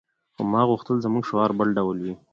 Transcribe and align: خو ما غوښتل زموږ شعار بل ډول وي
خو 0.35 0.41
ما 0.51 0.61
غوښتل 0.69 0.95
زموږ 1.05 1.23
شعار 1.29 1.51
بل 1.59 1.69
ډول 1.77 1.97
وي 2.03 2.13